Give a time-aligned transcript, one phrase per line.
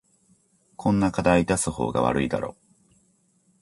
[0.77, 2.57] こんな課題出す方が悪いだろ